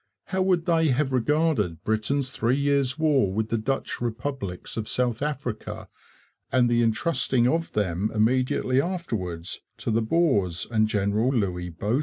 [0.29, 5.21] How would they have regarded Britain's three years' war with the Dutch republics of South
[5.21, 5.89] Africa
[6.51, 11.99] and the entrusting of them immediately afterwards to the Boers and General Louis Botha?